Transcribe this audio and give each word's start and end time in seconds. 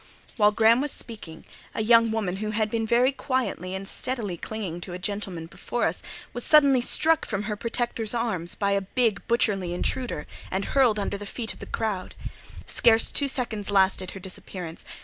While 0.35 0.49
Graham 0.51 0.81
was 0.81 0.91
speaking, 0.91 1.45
a 1.75 1.83
young 1.83 2.09
girl 2.09 2.23
who 2.25 2.49
had 2.49 2.71
been 2.71 2.87
very 2.87 3.11
quietly 3.11 3.75
and 3.75 3.87
steadily 3.87 4.35
clinging 4.35 4.81
to 4.81 4.93
a 4.93 4.97
gentleman 4.97 5.45
before 5.45 5.83
us, 5.85 6.01
was 6.33 6.43
suddenly 6.43 6.81
struck 6.81 7.23
from 7.23 7.43
her 7.43 7.55
protector's 7.55 8.15
arms 8.15 8.55
by 8.55 8.71
a 8.71 8.81
big, 8.81 9.21
butcherly 9.27 9.75
intruder, 9.75 10.25
and 10.49 10.65
hurled 10.65 10.97
under 10.97 11.19
the 11.19 11.27
feet 11.27 11.53
of 11.53 11.59
the 11.59 11.67
crowd. 11.67 12.15
Scarce 12.65 13.11
two 13.11 13.27
seconds 13.27 13.69
lasted 13.69 14.09
her 14.17 14.19
disappearance. 14.19 14.85